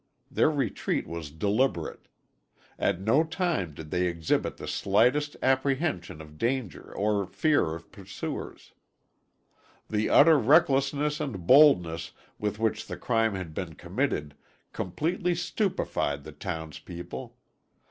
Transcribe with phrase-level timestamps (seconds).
[0.31, 2.07] Their retreat was deliberate.
[2.79, 8.73] At no time did they exhibit the slightest apprehension of danger or fear of pursuers.
[9.91, 14.33] The utter recklessness and boldness with which the crime had been committed
[14.73, 17.35] completely stupefied the townspeople.